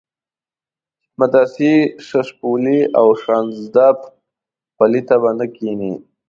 [1.01, 1.71] چې د مدرسې
[2.07, 3.87] ششپولي او شانزدا
[4.77, 5.93] پلي ته به نه کېنې.